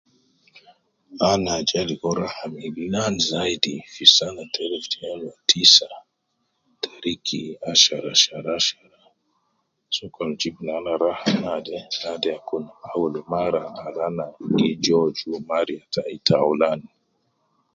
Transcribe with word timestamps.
Ana 1.31 1.53
ja 1.69 1.81
ligo 1.87 2.11
raha 2.19 2.45
millan 2.55 3.15
zaidi 3.29 3.73
fi 3.93 4.05
sana 4.15 4.43
ta 4.53 4.59
elf 4.67 4.83
tinin 4.91 5.19
wu 5.25 5.31
tisa 5.49 5.87
tariki 6.83 7.41
ashara 7.71 8.13
shar 8.23 8.45
ashara 8.57 9.01
,sokol 9.95 10.29
jib 10.39 10.55
nana 10.67 10.91
raha 11.03 11.31
naade, 11.41 11.77
naade 12.01 12.31
kun 12.47 12.65
awel 12.89 13.15
mara 13.31 13.63
al 13.85 13.95
ana 14.07 14.25
gi 14.57 14.69
joju 14.85 15.29
kariya 15.49 15.83
tai 15.93 16.15
taulan 16.27 16.79